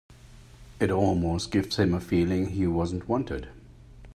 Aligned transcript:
It 0.79 0.89
almost 0.89 1.51
gives 1.51 1.75
him 1.75 1.93
a 1.93 1.99
feeling 2.01 2.47
he 2.47 2.65
wasn't 2.65 3.07
wanted. 3.07 3.49